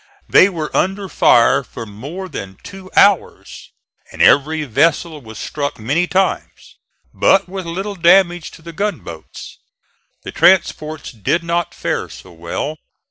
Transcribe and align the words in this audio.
They 0.27 0.49
were 0.49 0.75
under 0.75 1.07
fire 1.07 1.63
for 1.63 1.85
more 1.85 2.27
than 2.27 2.57
two 2.63 2.89
hours 2.95 3.69
and 4.11 4.19
every 4.19 4.63
vessel 4.63 5.21
was 5.21 5.37
struck 5.37 5.77
many 5.77 6.07
times, 6.07 6.79
but 7.13 7.47
with 7.47 7.67
little 7.67 7.93
damage 7.93 8.49
to 8.57 8.63
the 8.63 8.73
gunboats. 8.73 9.59
The 10.23 10.31
transports 10.31 11.11
did 11.11 11.43
not 11.43 11.75
fare 11.75 12.09
so 12.09 12.31
well. 12.31 12.77